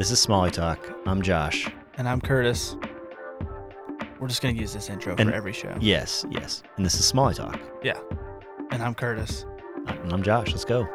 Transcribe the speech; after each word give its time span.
This 0.00 0.10
is 0.10 0.18
Smalley 0.18 0.50
Talk. 0.50 0.78
I'm 1.04 1.20
Josh. 1.20 1.68
And 1.98 2.08
I'm 2.08 2.22
Curtis. 2.22 2.74
We're 4.18 4.28
just 4.28 4.40
going 4.40 4.54
to 4.54 4.58
use 4.58 4.72
this 4.72 4.88
intro 4.88 5.14
And- 5.18 5.28
for 5.28 5.36
every 5.36 5.52
show. 5.52 5.76
Yes, 5.78 6.24
yes. 6.30 6.62
And 6.78 6.86
this 6.86 6.94
is 6.94 7.04
Smalley 7.04 7.34
Talk. 7.34 7.60
Yeah. 7.82 7.98
And 8.70 8.82
I'm 8.82 8.94
Curtis. 8.94 9.44
And 9.86 10.10
I'm 10.10 10.22
Josh. 10.22 10.52
Let's 10.52 10.64
go. 10.64 10.88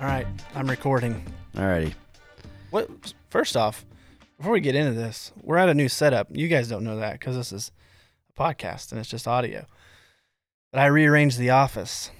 All 0.00 0.06
right. 0.06 0.26
I'm 0.54 0.70
recording. 0.70 1.26
Alrighty. 1.54 1.92
What? 2.70 2.88
First 3.28 3.54
off, 3.54 3.84
before 4.38 4.52
we 4.52 4.60
get 4.62 4.74
into 4.74 4.92
this, 4.92 5.30
we're 5.42 5.58
at 5.58 5.68
a 5.68 5.74
new 5.74 5.90
setup. 5.90 6.28
You 6.30 6.48
guys 6.48 6.68
don't 6.68 6.84
know 6.84 6.96
that 6.96 7.20
because 7.20 7.36
this 7.36 7.52
is 7.52 7.70
a 8.34 8.42
podcast 8.42 8.92
and 8.92 8.98
it's 8.98 9.10
just 9.10 9.28
audio. 9.28 9.66
But 10.72 10.80
I 10.80 10.86
rearranged 10.86 11.36
the 11.36 11.50
office. 11.50 12.10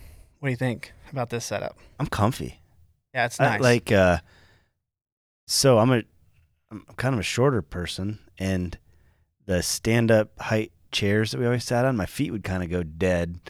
What 0.47 0.51
do 0.51 0.53
you 0.53 0.57
think 0.59 0.93
about 1.11 1.31
this 1.31 1.45
setup? 1.45 1.77
I'm 1.99 2.07
comfy. 2.07 2.61
Yeah, 3.13 3.27
it's 3.27 3.41
I- 3.41 3.45
nice. 3.57 3.61
like, 3.61 3.91
uh, 3.91 4.19
so 5.49 5.79
I'm 5.81 5.91
a, 5.91 6.03
I'm 6.71 6.85
kind 6.97 7.15
of 7.15 7.19
a 7.19 7.25
shorter 7.25 7.63
person, 7.63 8.21
and 8.39 8.79
the 9.47 9.61
stand-up 9.61 10.39
height 10.39 10.71
chairs 10.93 11.33
that 11.33 11.41
we 11.41 11.47
always 11.47 11.65
sat 11.65 11.85
on, 11.85 11.97
my 11.97 12.07
feet 12.07 12.31
would 12.31 12.45
kind 12.45 12.63
of 12.63 12.71
go 12.71 12.85
dead. 12.85 13.41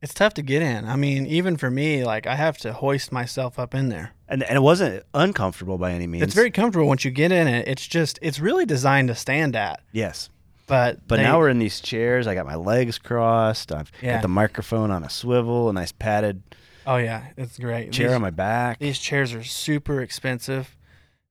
it's 0.00 0.14
tough 0.14 0.34
to 0.34 0.42
get 0.42 0.62
in. 0.62 0.84
I 0.84 0.94
mean, 0.94 1.26
even 1.26 1.56
for 1.56 1.68
me, 1.68 2.04
like 2.04 2.28
I 2.28 2.36
have 2.36 2.58
to 2.58 2.72
hoist 2.72 3.10
myself 3.10 3.58
up 3.58 3.74
in 3.74 3.88
there. 3.88 4.12
And, 4.28 4.44
and 4.44 4.56
it 4.56 4.62
wasn't 4.62 5.02
uncomfortable 5.14 5.78
by 5.78 5.90
any 5.90 6.06
means. 6.06 6.22
It's 6.22 6.34
very 6.34 6.52
comfortable 6.52 6.86
once 6.86 7.04
you 7.04 7.10
get 7.10 7.32
in 7.32 7.48
it. 7.48 7.66
It's 7.66 7.88
just, 7.88 8.20
it's 8.22 8.38
really 8.38 8.66
designed 8.66 9.08
to 9.08 9.16
stand 9.16 9.56
at. 9.56 9.80
yes. 9.90 10.30
But 10.66 11.06
But 11.06 11.16
they- 11.16 11.22
now 11.22 11.38
we're 11.38 11.48
in 11.48 11.58
these 11.58 11.80
chairs. 11.80 12.26
I 12.26 12.34
got 12.34 12.44
my 12.46 12.56
legs 12.56 12.98
crossed. 12.98 13.70
I've 13.72 13.90
Yeah. 14.02 14.14
got 14.16 14.22
the 14.22 14.28
microphone 14.28 14.90
on 14.90 15.04
a 15.04 15.10
swivel, 15.10 15.68
a 15.68 15.72
nice 15.72 15.92
padded 15.92 16.42
Oh 16.86 16.96
yeah, 16.96 17.28
it's 17.36 17.58
great. 17.58 17.92
chair 17.92 18.08
These- 18.08 18.14
on 18.16 18.22
my 18.22 18.30
back. 18.30 18.78
These 18.78 18.98
chairs 18.98 19.32
are 19.32 19.44
super 19.44 20.00
expensive 20.00 20.76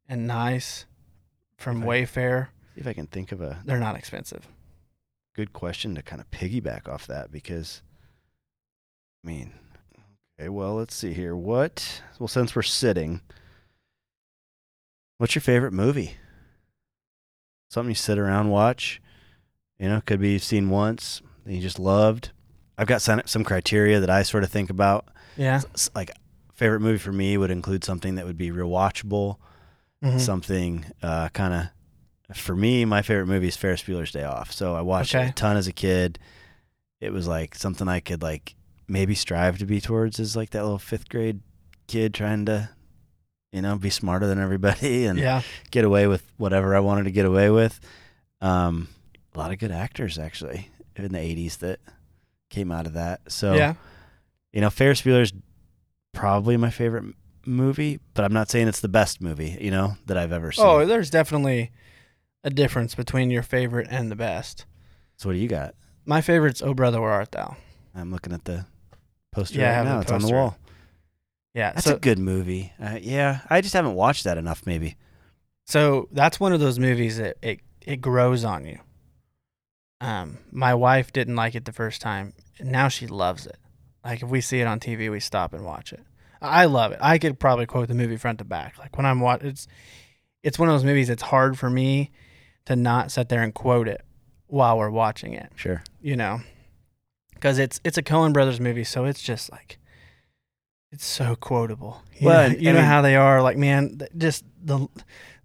and 0.08 0.26
nice 0.28 0.86
from 1.58 1.82
If 1.84 1.88
Wayfair. 1.88 2.48
See 2.76 2.82
if 2.82 2.88
I 2.88 2.94
can 2.94 3.08
think 3.08 3.32
of 3.32 3.42
a 3.42 3.62
They're 3.66 3.80
not 3.80 3.96
expensive. 3.96 4.48
good 5.34 5.52
question 5.54 5.96
to 5.96 6.02
kind 6.02 6.22
of 6.22 6.30
piggyback 6.32 6.88
off 6.88 7.06
that 7.08 7.32
because, 7.32 7.82
I 9.24 9.28
mean, 9.28 9.54
okay, 10.40 10.48
well, 10.50 10.76
let's 10.76 10.96
see 10.96 11.14
here. 11.14 11.36
What, 11.36 12.02
well, 12.20 12.28
since 12.30 12.56
we're 12.56 12.62
sitting, 12.62 13.22
what's 15.18 15.36
your 15.36 15.42
favorite 15.42 15.74
movie? 15.74 16.16
Something 17.70 17.90
you 17.92 17.96
sit 17.96 18.18
around 18.18 18.50
watch? 18.50 19.02
You 19.80 19.90
know, 19.90 20.02
could 20.06 20.20
be 20.22 20.40
seen 20.40 20.70
once 20.70 21.22
that 21.46 21.54
you 21.54 21.62
just 21.62 21.80
loved. 21.80 22.32
I've 22.78 22.88
got 22.88 23.02
some, 23.02 23.22
some 23.26 23.44
criteria 23.44 24.00
that 24.00 24.10
I 24.10 24.24
sort 24.24 24.44
of 24.44 24.50
think 24.50 24.70
about. 24.70 25.08
Yeah. 25.38 25.62
S- 25.74 25.90
Like, 25.96 26.12
favorite 26.54 26.80
movie 26.82 26.98
for 26.98 27.12
me 27.12 27.38
would 27.38 27.52
include 27.52 27.84
something 27.84 28.16
that 28.16 28.26
would 28.26 28.38
be 28.38 28.50
rewatchable, 28.52 29.36
Mhm. 30.04 30.20
something 30.20 30.86
uh, 31.04 31.30
kind 31.30 31.54
of 31.54 32.36
for 32.38 32.56
me 32.56 32.86
my 32.86 33.02
favorite 33.02 33.28
movie 33.28 33.48
is 33.48 33.56
ferris 33.56 33.84
bueller's 33.84 34.12
day 34.12 34.24
off 34.24 34.52
so 34.52 34.74
i 34.76 34.82
watched 34.82 35.14
it 35.14 35.30
a 35.30 35.32
ton 35.34 35.58
as 35.58 35.68
a 35.68 35.72
kid 35.72 36.18
it 37.00 37.14
was 37.14 37.28
like 37.28 37.54
something 37.54 37.88
i 37.88 38.00
could 38.00 38.22
like 38.24 38.56
maybe 38.88 39.14
strive 39.14 39.58
to 39.60 39.66
be 39.66 39.80
towards 39.80 40.20
as 40.20 40.36
like 40.36 40.50
that 40.50 40.64
little 40.64 40.80
fifth 40.80 41.08
grade 41.08 41.40
kid 41.88 42.14
trying 42.16 42.44
to 42.46 42.68
you 43.52 43.62
know 43.62 43.78
be 43.78 43.90
smarter 43.92 44.26
than 44.28 44.40
everybody 44.40 45.06
and 45.10 45.20
yeah. 45.20 45.42
get 45.70 45.86
away 45.86 46.08
with 46.08 46.24
whatever 46.38 46.76
i 46.76 46.80
wanted 46.80 47.04
to 47.04 47.12
get 47.12 47.26
away 47.28 47.50
with 47.52 47.80
um, 48.42 48.88
a 49.36 49.40
lot 49.40 49.52
of 49.52 49.60
good 49.60 49.72
actors 49.72 50.18
actually 50.18 50.70
in 50.96 51.12
the 51.12 51.20
80s 51.20 51.58
that 51.60 51.80
came 52.50 52.72
out 52.72 52.86
of 52.86 52.94
that 52.94 53.22
so 53.28 53.54
yeah. 53.54 53.74
you 54.54 54.62
know 54.62 54.70
ferris 54.70 55.02
bueller's 55.02 55.34
probably 56.14 56.56
my 56.58 56.70
favorite 56.70 57.14
movie 57.46 58.00
but 58.14 58.24
i'm 58.24 58.34
not 58.34 58.50
saying 58.50 58.68
it's 58.68 58.80
the 58.80 58.88
best 58.88 59.22
movie 59.22 59.58
you 59.60 59.70
know 59.70 59.98
that 60.06 60.18
i've 60.18 60.32
ever 60.32 60.52
seen 60.52 60.66
Oh, 60.66 60.86
there's 60.86 61.10
definitely 61.10 61.72
a 62.46 62.50
difference 62.52 62.96
between 62.96 63.32
your 63.32 63.42
favorite 63.42 63.88
and 63.90 64.10
the 64.10 64.16
best. 64.16 64.66
So 65.18 65.28
what 65.28 65.34
do 65.34 65.40
you 65.40 65.50
got? 65.50 65.74
My 66.06 66.22
favorite's 66.22 66.62
Oh 66.62 66.76
Brother 66.76 67.02
Where 67.02 67.12
Art 67.12 67.32
Thou. 67.32 67.58
I'm 67.96 68.12
looking 68.12 68.32
at 68.32 68.46
the 68.46 68.66
poster 69.32 69.60
Yeah, 69.60 69.78
right 69.78 69.84
now. 69.84 70.00
It's 70.00 70.12
on 70.12 70.22
the 70.22 70.32
wall. 70.32 70.56
Yeah. 71.56 71.72
That's 71.74 71.88
so, 71.88 71.96
a 71.96 72.00
good 72.00 72.20
movie. 72.20 72.72
Uh, 72.80 73.00
yeah, 73.02 73.40
I 73.50 73.62
just 73.62 73.74
haven't 73.74 73.96
watched 73.96 74.26
that 74.26 74.38
enough. 74.38 74.66
Maybe. 74.66 74.96
so 75.66 76.08
that's 76.12 76.40
one 76.40 76.54
of 76.54 76.60
those 76.60 76.80
movies 76.80 77.18
that 77.18 77.38
it 77.42 77.62
it 77.82 77.98
grows 77.98 78.44
on 78.44 78.66
you. 78.66 78.80
Um, 80.06 80.38
my 80.52 80.74
wife 80.74 81.12
didn't 81.12 81.36
like 81.36 81.56
it 81.56 81.66
the 81.66 81.72
first 81.72 82.02
time. 82.02 82.34
and 82.60 82.72
Now 82.72 82.88
she 82.90 83.08
loves 83.08 83.46
it. 83.48 83.58
Like 84.04 84.22
if 84.22 84.30
we 84.30 84.40
see 84.42 84.60
it 84.62 84.68
on 84.68 84.80
TV, 84.80 85.10
we 85.10 85.20
stop 85.20 85.54
and 85.54 85.66
watch 85.66 85.92
it. 85.94 86.02
I 86.42 86.66
love 86.66 86.92
it. 86.92 87.00
I 87.02 87.18
could 87.18 87.40
probably 87.40 87.66
quote 87.66 87.88
the 87.88 87.96
movie 87.96 88.18
front 88.18 88.38
to 88.40 88.46
back. 88.46 88.78
Like 88.78 88.96
when 88.98 89.06
I'm 89.06 89.20
watching, 89.20 89.50
it's 89.50 89.68
it's 90.44 90.60
one 90.60 90.70
of 90.70 90.76
those 90.76 90.84
movies. 90.84 91.10
It's 91.10 91.24
hard 91.24 91.58
for 91.58 91.70
me 91.70 92.12
to 92.66 92.76
not 92.76 93.12
sit 93.12 93.30
there 93.30 93.42
and 93.42 93.54
quote 93.54 93.88
it 93.88 94.02
while 94.48 94.78
we're 94.78 94.92
watching 94.92 95.34
it. 95.34 95.52
Sure. 95.56 95.84
You 96.02 96.16
know, 96.18 96.42
because 97.34 97.58
it's 97.58 97.82
it's 97.84 97.98
a 97.98 98.04
Coen 98.04 98.32
Brothers 98.32 98.60
movie, 98.60 98.84
so 98.84 99.06
it's 99.06 99.24
just 99.24 99.52
like 99.52 99.80
it's 100.92 101.06
so 101.06 101.36
quotable. 101.36 102.04
You 102.20 102.28
Well, 102.28 102.50
know, 102.52 102.56
you 102.58 102.70
I 102.70 102.74
know 102.74 102.80
mean- 102.80 102.88
how 102.88 103.02
they 103.02 103.16
are. 103.16 103.42
Like 103.42 103.58
man, 103.58 103.98
just 104.16 104.44
the 104.64 104.88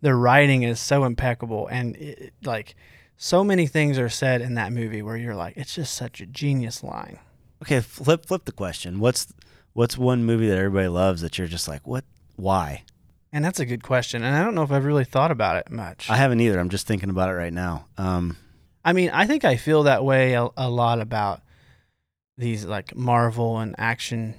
the 0.02 0.14
writing 0.14 0.64
is 0.64 0.80
so 0.80 1.04
impeccable, 1.04 1.66
and 1.68 1.96
it, 1.96 2.34
like 2.44 2.74
so 3.22 3.44
many 3.44 3.66
things 3.66 3.98
are 3.98 4.08
said 4.08 4.40
in 4.40 4.54
that 4.54 4.72
movie 4.72 5.02
where 5.02 5.14
you're 5.14 5.34
like, 5.34 5.54
it's 5.58 5.74
just 5.74 5.94
such 5.94 6.22
a 6.22 6.26
genius 6.26 6.82
line. 6.82 7.18
Okay. 7.62 7.80
Flip 7.80 8.24
flip 8.24 8.46
the 8.46 8.52
question. 8.52 8.98
What's 8.98 9.28
what's 9.74 9.98
one 9.98 10.24
movie 10.24 10.48
that 10.48 10.56
everybody 10.56 10.88
loves 10.88 11.20
that 11.20 11.36
you're 11.36 11.46
just 11.46 11.68
like, 11.68 11.86
what? 11.86 12.04
Why? 12.36 12.82
And 13.30 13.44
that's 13.44 13.60
a 13.60 13.66
good 13.66 13.82
question. 13.82 14.24
And 14.24 14.34
I 14.34 14.42
don't 14.42 14.54
know 14.54 14.62
if 14.62 14.72
I've 14.72 14.86
really 14.86 15.04
thought 15.04 15.30
about 15.30 15.56
it 15.56 15.70
much. 15.70 16.08
I 16.08 16.16
haven't 16.16 16.40
either. 16.40 16.58
I'm 16.58 16.70
just 16.70 16.86
thinking 16.86 17.10
about 17.10 17.28
it 17.28 17.34
right 17.34 17.52
now. 17.52 17.86
Um, 17.98 18.38
I 18.82 18.94
mean, 18.94 19.10
I 19.10 19.26
think 19.26 19.44
I 19.44 19.56
feel 19.56 19.82
that 19.82 20.02
way 20.02 20.32
a, 20.32 20.48
a 20.56 20.70
lot 20.70 20.98
about 20.98 21.42
these 22.38 22.64
like 22.64 22.96
Marvel 22.96 23.58
and 23.58 23.74
action 23.76 24.34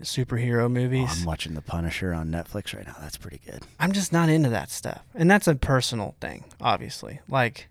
superhero 0.00 0.62
oh, 0.62 0.68
movies. 0.70 1.10
I'm 1.20 1.26
watching 1.26 1.52
The 1.52 1.60
Punisher 1.60 2.14
on 2.14 2.30
Netflix 2.30 2.74
right 2.74 2.86
now. 2.86 2.96
That's 3.00 3.18
pretty 3.18 3.40
good. 3.44 3.64
I'm 3.78 3.92
just 3.92 4.14
not 4.14 4.30
into 4.30 4.48
that 4.48 4.70
stuff. 4.70 5.02
And 5.14 5.30
that's 5.30 5.46
a 5.46 5.54
personal 5.54 6.16
thing, 6.22 6.44
obviously. 6.58 7.20
Like, 7.28 7.68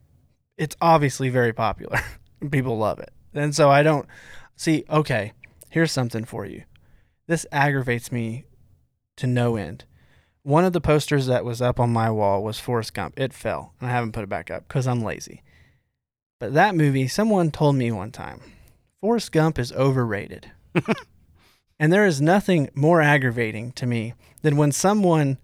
it's 0.57 0.75
obviously 0.81 1.29
very 1.29 1.53
popular. 1.53 1.99
People 2.51 2.77
love 2.77 2.99
it. 2.99 3.11
And 3.33 3.55
so 3.55 3.69
I 3.69 3.83
don't 3.83 4.07
see, 4.55 4.83
okay, 4.89 5.33
here's 5.69 5.91
something 5.91 6.25
for 6.25 6.45
you. 6.45 6.63
This 7.27 7.45
aggravates 7.51 8.11
me 8.11 8.45
to 9.17 9.27
no 9.27 9.55
end. 9.55 9.85
One 10.43 10.63
of 10.63 10.73
the 10.73 10.81
posters 10.81 11.27
that 11.27 11.43
was 11.43 11.61
up 11.61 11.79
on 11.79 11.91
my 11.91 12.09
wall 12.09 12.43
was 12.43 12.59
Forrest 12.59 12.93
Gump. 12.93 13.19
It 13.19 13.33
fell, 13.33 13.73
and 13.79 13.89
I 13.89 13.91
haven't 13.91 14.13
put 14.13 14.23
it 14.23 14.29
back 14.29 14.49
up 14.49 14.67
because 14.67 14.87
I'm 14.87 15.03
lazy. 15.03 15.43
But 16.39 16.53
that 16.53 16.75
movie, 16.75 17.07
someone 17.07 17.51
told 17.51 17.75
me 17.75 17.91
one 17.91 18.11
time, 18.11 18.41
Forrest 19.01 19.31
Gump 19.31 19.59
is 19.59 19.73
overrated. 19.73 20.51
and 21.79 21.91
there 21.91 22.05
is 22.05 22.21
nothing 22.21 22.69
more 22.73 23.01
aggravating 23.01 23.73
to 23.73 23.85
me 23.85 24.13
than 24.41 24.55
when 24.55 24.71
someone 24.71 25.37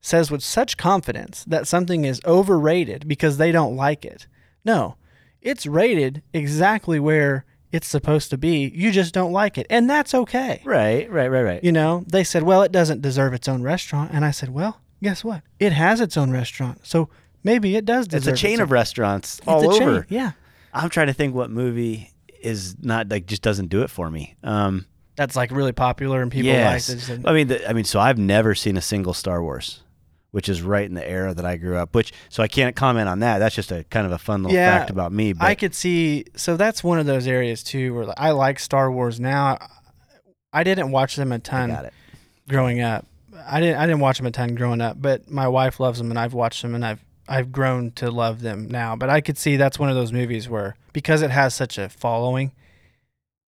says 0.00 0.30
with 0.30 0.42
such 0.42 0.76
confidence 0.76 1.44
that 1.44 1.68
something 1.68 2.04
is 2.04 2.20
overrated 2.24 3.06
because 3.06 3.36
they 3.36 3.52
don't 3.52 3.76
like 3.76 4.04
it. 4.04 4.26
No, 4.68 4.96
it's 5.42 5.66
rated 5.66 6.22
exactly 6.32 7.00
where 7.00 7.44
it's 7.72 7.86
supposed 7.88 8.30
to 8.30 8.38
be. 8.38 8.70
You 8.74 8.90
just 8.92 9.12
don't 9.12 9.32
like 9.32 9.58
it. 9.58 9.66
And 9.68 9.88
that's 9.90 10.14
okay. 10.14 10.62
Right. 10.64 11.10
Right. 11.10 11.28
Right. 11.28 11.42
Right. 11.42 11.64
You 11.64 11.72
know, 11.72 12.04
they 12.06 12.22
said, 12.24 12.42
well, 12.42 12.62
it 12.62 12.72
doesn't 12.72 13.02
deserve 13.02 13.32
its 13.34 13.48
own 13.48 13.62
restaurant. 13.62 14.10
And 14.12 14.24
I 14.24 14.30
said, 14.30 14.48
well, 14.50 14.80
guess 15.02 15.22
what? 15.24 15.42
It 15.58 15.72
has 15.72 16.00
its 16.00 16.16
own 16.16 16.30
restaurant. 16.30 16.86
So 16.86 17.08
maybe 17.44 17.76
it 17.76 17.84
does 17.84 18.06
It's 18.12 18.26
a 18.26 18.32
chain 18.32 18.54
its 18.54 18.60
of 18.62 18.68
own- 18.68 18.74
restaurants 18.74 19.38
It's 19.38 19.48
all 19.48 19.70
a 19.70 19.78
chain, 19.78 19.88
over. 19.88 20.06
Yeah. 20.08 20.32
I'm 20.72 20.88
trying 20.90 21.08
to 21.08 21.12
think 21.12 21.34
what 21.34 21.50
movie 21.50 22.10
is 22.40 22.76
not 22.80 23.08
like 23.10 23.26
just 23.26 23.42
doesn't 23.42 23.68
do 23.68 23.82
it 23.82 23.90
for 23.90 24.10
me. 24.10 24.36
Um, 24.44 24.86
That's 25.16 25.34
like 25.36 25.50
really 25.50 25.72
popular 25.72 26.22
and 26.22 26.30
people 26.30 26.46
yes. 26.46 26.88
like 26.88 27.18
it. 27.18 27.26
I 27.26 27.32
mean, 27.32 27.48
the, 27.48 27.68
I 27.68 27.72
mean, 27.72 27.84
so 27.84 27.98
I've 28.00 28.18
never 28.18 28.54
seen 28.54 28.76
a 28.76 28.82
single 28.82 29.12
Star 29.14 29.42
Wars, 29.42 29.82
which 30.30 30.48
is 30.48 30.62
right 30.62 30.84
in 30.84 30.94
the 30.94 31.08
era 31.08 31.32
that 31.34 31.44
I 31.44 31.56
grew 31.56 31.76
up. 31.76 31.94
Which, 31.94 32.12
so 32.28 32.42
I 32.42 32.48
can't 32.48 32.76
comment 32.76 33.08
on 33.08 33.20
that. 33.20 33.38
That's 33.38 33.54
just 33.54 33.72
a 33.72 33.84
kind 33.84 34.06
of 34.06 34.12
a 34.12 34.18
fun 34.18 34.42
little 34.42 34.56
Yeah, 34.56 34.78
fact 34.78 34.90
about 34.90 35.12
me. 35.12 35.32
But 35.32 35.46
I 35.46 35.54
could 35.54 35.74
see. 35.74 36.24
So 36.36 36.56
that's 36.56 36.84
one 36.84 36.98
of 36.98 37.06
those 37.06 37.26
areas 37.26 37.62
too 37.62 37.94
where 37.94 38.14
I 38.16 38.30
like 38.30 38.58
Star 38.58 38.90
Wars 38.90 39.18
now. 39.18 39.58
I 40.52 40.64
didn't 40.64 40.90
watch 40.90 41.16
them 41.16 41.32
a 41.32 41.38
ton 41.38 41.90
growing 42.48 42.80
up. 42.80 43.06
I 43.46 43.60
didn't. 43.60 43.78
I 43.78 43.86
didn't 43.86 44.00
watch 44.00 44.18
them 44.18 44.26
a 44.26 44.30
ton 44.30 44.54
growing 44.54 44.80
up, 44.80 45.00
but 45.00 45.30
my 45.30 45.46
wife 45.48 45.80
loves 45.80 45.98
them, 45.98 46.10
and 46.10 46.18
I've 46.18 46.34
watched 46.34 46.62
them, 46.62 46.74
and 46.74 46.84
I've 46.84 47.04
I've 47.28 47.52
grown 47.52 47.90
to 47.92 48.10
love 48.10 48.40
them 48.40 48.68
now. 48.68 48.96
But 48.96 49.10
I 49.10 49.20
could 49.20 49.38
see 49.38 49.56
that's 49.56 49.78
one 49.78 49.90
of 49.90 49.94
those 49.94 50.12
movies 50.12 50.48
where 50.48 50.76
because 50.92 51.22
it 51.22 51.30
has 51.30 51.54
such 51.54 51.78
a 51.78 51.88
following, 51.88 52.52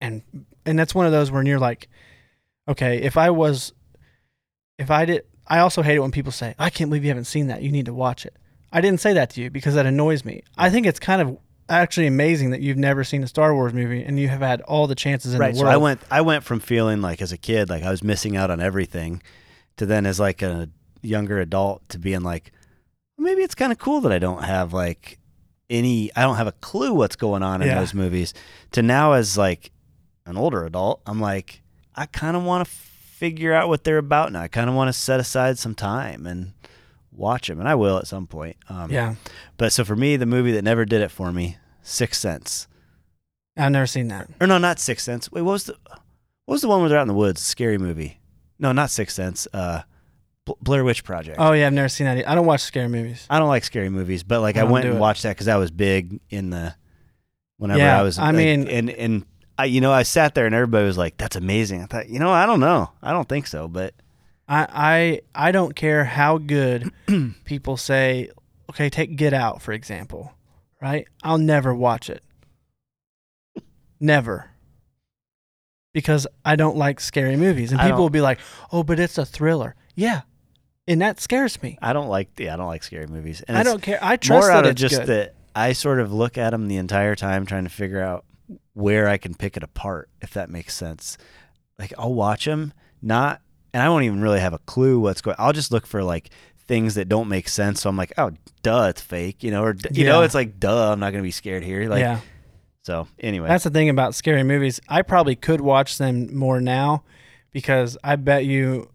and 0.01 0.23
and 0.65 0.77
that's 0.77 0.93
one 0.93 1.05
of 1.05 1.11
those 1.11 1.31
where 1.31 1.43
you're 1.43 1.59
like, 1.59 1.87
okay, 2.67 2.97
if 3.01 3.15
I 3.17 3.29
was, 3.29 3.71
if 4.77 4.91
I 4.91 5.05
did, 5.05 5.23
I 5.49 5.59
also 5.59 5.81
hate 5.81 5.95
it 5.95 5.99
when 5.99 6.11
people 6.11 6.31
say, 6.31 6.55
I 6.59 6.69
can't 6.69 6.89
believe 6.89 7.03
you 7.03 7.09
haven't 7.09 7.25
seen 7.25 7.47
that. 7.47 7.61
You 7.61 7.71
need 7.71 7.85
to 7.85 7.93
watch 7.93 8.25
it. 8.25 8.35
I 8.71 8.81
didn't 8.81 8.99
say 8.99 9.13
that 9.13 9.29
to 9.31 9.41
you 9.41 9.49
because 9.49 9.75
that 9.75 9.85
annoys 9.85 10.25
me. 10.25 10.43
I 10.57 10.69
think 10.69 10.85
it's 10.85 10.99
kind 10.99 11.21
of 11.21 11.37
actually 11.69 12.07
amazing 12.07 12.51
that 12.51 12.61
you've 12.61 12.77
never 12.77 13.03
seen 13.03 13.23
a 13.23 13.27
Star 13.27 13.53
Wars 13.53 13.73
movie 13.73 14.03
and 14.03 14.19
you 14.19 14.27
have 14.29 14.41
had 14.41 14.61
all 14.61 14.87
the 14.87 14.95
chances 14.95 15.33
in 15.33 15.39
right. 15.39 15.51
the 15.53 15.57
So 15.59 15.63
world. 15.63 15.73
I 15.73 15.77
went 15.77 16.01
I 16.11 16.21
went 16.21 16.43
from 16.45 16.59
feeling 16.61 17.01
like 17.01 17.21
as 17.21 17.31
a 17.33 17.37
kid 17.37 17.69
like 17.69 17.83
I 17.83 17.89
was 17.91 18.03
missing 18.03 18.37
out 18.37 18.49
on 18.49 18.59
everything 18.61 19.21
to 19.77 19.85
then 19.85 20.05
as 20.05 20.19
like 20.19 20.41
a 20.41 20.69
younger 21.01 21.39
adult 21.39 21.87
to 21.89 21.99
being 21.99 22.21
like 22.21 22.51
maybe 23.17 23.41
it's 23.41 23.55
kind 23.55 23.71
of 23.73 23.77
cool 23.79 23.99
that 24.01 24.11
I 24.13 24.19
don't 24.19 24.43
have 24.43 24.71
like 24.73 25.19
any 25.69 26.09
I 26.15 26.21
don't 26.21 26.37
have 26.37 26.47
a 26.47 26.53
clue 26.53 26.93
what's 26.93 27.17
going 27.17 27.43
on 27.43 27.61
in 27.61 27.67
Yeah. 27.67 27.79
those 27.79 27.93
movies 27.93 28.33
to 28.71 28.81
now 28.81 29.13
as 29.13 29.37
like 29.37 29.71
an 30.25 30.37
older 30.37 30.63
adult 30.65 31.01
I'm 31.05 31.19
like 31.19 31.61
I 31.95 32.05
kind 32.05 32.37
of 32.37 32.43
want 32.43 32.65
to 32.65 32.73
figure 33.17 33.53
out 33.53 33.67
what 33.67 33.83
they're 33.83 33.97
about 33.97 34.31
now. 34.31 34.41
I 34.41 34.47
kind 34.47 34.69
of 34.69 34.75
want 34.75 34.89
to 34.89 34.93
set 34.93 35.19
aside 35.19 35.57
some 35.57 35.73
time 35.75 36.25
and 36.27 36.53
watch 37.11 37.47
them 37.47 37.59
and 37.59 37.67
I 37.67 37.73
will 37.75 37.97
at 37.97 38.05
some 38.07 38.27
point. 38.27 38.57
Um 38.69 38.91
yeah, 38.91 39.15
but 39.57 39.71
so 39.73 39.83
for 39.83 39.95
me 39.95 40.17
the 40.17 40.25
movie 40.27 40.51
that 40.51 40.63
never 40.63 40.85
did 40.85 41.01
it 41.01 41.09
for 41.09 41.31
me 41.31 41.57
Sixth 41.81 42.21
Sense. 42.21 42.67
I've 43.57 43.71
never 43.71 43.87
seen 43.87 44.07
that. 44.09 44.29
Or 44.39 44.45
no, 44.45 44.57
not 44.59 44.79
Sixth 44.79 45.03
Sense. 45.03 45.31
Wait, 45.31 45.41
what 45.41 45.53
was 45.53 45.63
the 45.63 45.75
what 46.45 46.53
was 46.55 46.61
the 46.61 46.67
one 46.67 46.79
where 46.81 46.89
they're 46.89 46.99
out 46.99 47.03
in 47.03 47.07
the 47.07 47.13
woods? 47.13 47.41
Scary 47.41 47.77
movie. 47.77 48.19
No, 48.59 48.71
not 48.71 48.89
Sixth 48.91 49.15
Sense. 49.15 49.47
Uh, 49.51 49.81
Bl- 50.45 50.53
Blair 50.61 50.83
Witch 50.83 51.03
Project. 51.03 51.37
Oh 51.39 51.51
yeah, 51.53 51.65
I've 51.67 51.73
never 51.73 51.89
seen 51.89 52.05
that. 52.05 52.27
I 52.29 52.35
don't 52.35 52.45
watch 52.45 52.61
scary 52.61 52.87
movies. 52.87 53.25
I 53.29 53.39
don't 53.39 53.49
like 53.49 53.63
scary 53.63 53.89
movies, 53.89 54.23
but 54.23 54.41
like 54.41 54.55
I 54.57 54.61
I, 54.61 54.63
went 54.65 54.85
and 54.85 54.95
it. 54.95 54.99
watched 54.99 55.23
that 55.23 55.31
because 55.31 55.47
that 55.47 55.55
was 55.57 55.71
big 55.71 56.19
in 56.29 56.51
the 56.51 56.75
whenever 57.57 57.79
Yeah, 57.79 57.99
I 57.99 58.03
was. 58.03 58.17
I 58.19 58.27
like, 58.27 58.35
mean- 58.35 58.67
and 58.67 58.89
and 58.91 59.25
I, 59.57 59.65
you 59.65 59.81
know, 59.81 59.91
I 59.91 60.03
sat 60.03 60.35
there 60.35 60.45
and 60.45 60.53
everybody 60.53 60.85
was 60.85 60.97
like, 60.97 61.17
"That's 61.17 61.35
amazing." 61.35 61.81
I 61.81 61.85
thought, 61.87 62.09
you 62.09 62.19
know, 62.19 62.29
I 62.31 62.45
don't 62.45 62.59
know, 62.59 62.91
I 63.01 63.11
don't 63.11 63.27
think 63.27 63.47
so, 63.47 63.67
but 63.67 63.93
I 64.47 65.21
I 65.35 65.47
I 65.47 65.51
don't 65.51 65.75
care 65.75 66.05
how 66.05 66.37
good 66.37 66.91
people 67.45 67.77
say. 67.77 68.29
Okay, 68.69 68.89
take 68.89 69.15
Get 69.15 69.33
Out 69.33 69.61
for 69.61 69.71
example, 69.71 70.33
right? 70.81 71.07
I'll 71.23 71.37
never 71.37 71.73
watch 71.73 72.09
it. 72.09 72.21
Never. 73.99 74.51
Because 75.93 76.27
I 76.45 76.55
don't 76.55 76.77
like 76.77 76.99
scary 76.99 77.35
movies, 77.35 77.71
and 77.71 77.81
I 77.81 77.85
people 77.85 77.97
don't- 77.97 78.03
will 78.03 78.09
be 78.11 78.21
like, 78.21 78.39
"Oh, 78.71 78.83
but 78.83 78.99
it's 78.99 79.17
a 79.17 79.25
thriller." 79.25 79.75
Yeah, 79.95 80.21
and 80.87 81.01
that 81.01 81.19
scares 81.19 81.61
me. 81.63 81.79
I 81.81 81.93
don't 81.93 82.07
like. 82.07 82.29
Yeah, 82.39 82.53
I 82.53 82.57
don't 82.57 82.67
like 82.67 82.83
scary 82.83 83.07
movies. 83.07 83.41
And 83.47 83.57
I 83.57 83.63
don't 83.63 83.81
care. 83.81 83.97
I 84.01 84.17
trust 84.17 84.43
more 84.43 84.47
that 84.51 84.57
out 84.57 84.65
of 84.67 84.75
just 84.75 84.97
good. 84.99 85.07
that 85.07 85.35
I 85.55 85.73
sort 85.73 85.99
of 85.99 86.13
look 86.13 86.37
at 86.37 86.51
them 86.51 86.67
the 86.67 86.77
entire 86.77 87.15
time 87.15 87.47
trying 87.47 87.63
to 87.63 87.69
figure 87.71 88.01
out 88.03 88.25
where 88.73 89.07
I 89.07 89.17
can 89.17 89.35
pick 89.35 89.57
it 89.57 89.63
apart, 89.63 90.09
if 90.21 90.33
that 90.33 90.49
makes 90.49 90.73
sense. 90.75 91.17
Like 91.77 91.93
I'll 91.97 92.13
watch 92.13 92.45
them, 92.45 92.73
not, 93.01 93.41
and 93.73 93.83
I 93.83 93.89
won't 93.89 94.05
even 94.05 94.21
really 94.21 94.39
have 94.39 94.53
a 94.53 94.59
clue 94.59 94.99
what's 94.99 95.21
going. 95.21 95.35
I'll 95.39 95.53
just 95.53 95.71
look 95.71 95.85
for 95.85 96.03
like 96.03 96.29
things 96.67 96.95
that 96.95 97.07
don't 97.09 97.29
make 97.29 97.47
sense. 97.49 97.81
So 97.81 97.89
I'm 97.89 97.97
like, 97.97 98.13
oh, 98.17 98.31
duh, 98.61 98.87
it's 98.89 99.01
fake, 99.01 99.43
you 99.43 99.51
know, 99.51 99.63
or 99.63 99.75
you 99.91 100.05
know, 100.05 100.21
it's 100.21 100.35
like, 100.35 100.59
duh, 100.59 100.91
I'm 100.91 100.99
not 100.99 101.11
gonna 101.11 101.23
be 101.23 101.31
scared 101.31 101.63
here. 101.63 101.89
Like, 101.89 102.01
yeah, 102.01 102.19
so 102.83 103.07
anyway, 103.19 103.47
that's 103.47 103.65
the 103.65 103.69
thing 103.69 103.89
about 103.89 104.15
scary 104.15 104.43
movies. 104.43 104.79
I 104.87 105.01
probably 105.01 105.35
could 105.35 105.61
watch 105.61 105.97
them 105.97 106.35
more 106.35 106.61
now 106.61 107.03
because 107.51 107.97
I 108.03 108.15
bet 108.15 108.45
you, 108.45 108.89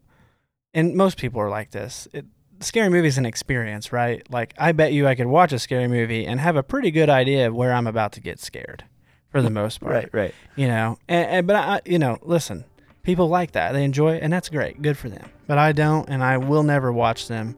and 0.72 0.94
most 0.94 1.18
people 1.18 1.40
are 1.40 1.50
like 1.50 1.72
this. 1.72 2.08
It, 2.12 2.24
scary 2.60 2.88
movie 2.88 3.08
is 3.08 3.18
an 3.18 3.26
experience, 3.26 3.92
right? 3.92 4.28
Like 4.30 4.54
I 4.56 4.72
bet 4.72 4.92
you 4.92 5.06
I 5.06 5.14
could 5.14 5.26
watch 5.26 5.52
a 5.52 5.58
scary 5.58 5.88
movie 5.88 6.26
and 6.26 6.40
have 6.40 6.56
a 6.56 6.62
pretty 6.62 6.90
good 6.90 7.10
idea 7.10 7.48
of 7.48 7.54
where 7.54 7.72
I'm 7.72 7.86
about 7.86 8.12
to 8.12 8.20
get 8.20 8.40
scared, 8.40 8.84
for 9.32 9.42
the 9.42 9.50
most 9.50 9.80
part. 9.80 9.92
right, 9.92 10.10
right. 10.12 10.34
You 10.54 10.68
know, 10.68 10.98
and, 11.08 11.28
and 11.28 11.46
but 11.46 11.56
I, 11.56 11.80
you 11.84 11.98
know, 11.98 12.18
listen, 12.22 12.64
people 13.02 13.28
like 13.28 13.52
that. 13.52 13.72
They 13.72 13.84
enjoy 13.84 14.14
it, 14.14 14.22
and 14.22 14.32
that's 14.32 14.48
great. 14.48 14.80
Good 14.80 14.96
for 14.96 15.08
them. 15.08 15.28
But 15.46 15.58
I 15.58 15.72
don't, 15.72 16.08
and 16.08 16.22
I 16.22 16.36
will 16.36 16.62
never 16.62 16.92
watch 16.92 17.28
them 17.28 17.56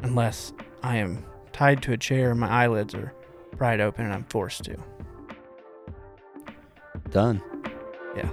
unless 0.00 0.52
I 0.82 0.96
am 0.98 1.24
tied 1.52 1.82
to 1.84 1.92
a 1.92 1.96
chair 1.96 2.30
and 2.30 2.38
my 2.38 2.48
eyelids 2.48 2.94
are 2.94 3.12
pried 3.56 3.80
open 3.80 4.04
and 4.04 4.12
I'm 4.12 4.24
forced 4.24 4.64
to. 4.64 4.76
Done. 7.10 7.42
Yeah. 8.16 8.30